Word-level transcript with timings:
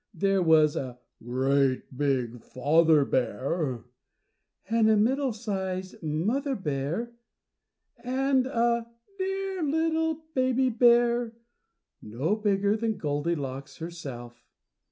There 0.15 0.41
was 0.41 0.75
a 0.75 0.97
GREAT 1.23 1.95
BIG 1.95 2.41
FATHER 2.43 3.05
BEAR, 3.05 3.85
+and 4.67 4.89
a 4.89 4.97
middling 4.97 5.33
sized 5.33 6.01
mother 6.01 6.55
bear+, 6.55 7.11
and 8.03 8.47
a 8.47 8.87
dear 9.19 9.61
little 9.61 10.25
baby 10.33 10.69
bear, 10.71 11.33
no 12.01 12.35
bigger 12.35 12.75
than 12.75 12.97
Goldilocks 12.97 13.77
herself. 13.77 14.43